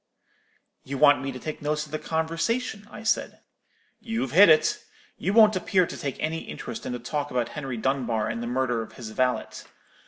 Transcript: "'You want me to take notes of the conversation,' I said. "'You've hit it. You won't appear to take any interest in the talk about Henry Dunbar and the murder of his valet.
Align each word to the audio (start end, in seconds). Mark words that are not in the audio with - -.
"'You 0.83 0.97
want 0.97 1.21
me 1.21 1.31
to 1.31 1.37
take 1.37 1.61
notes 1.61 1.85
of 1.85 1.91
the 1.91 1.99
conversation,' 1.99 2.87
I 2.89 3.03
said. 3.03 3.41
"'You've 3.99 4.31
hit 4.31 4.49
it. 4.49 4.83
You 5.19 5.31
won't 5.31 5.55
appear 5.55 5.85
to 5.85 5.95
take 5.95 6.17
any 6.19 6.39
interest 6.39 6.87
in 6.87 6.91
the 6.93 6.97
talk 6.97 7.29
about 7.29 7.49
Henry 7.49 7.77
Dunbar 7.77 8.27
and 8.27 8.41
the 8.41 8.47
murder 8.47 8.81
of 8.81 8.93
his 8.93 9.09
valet. 9.11 9.45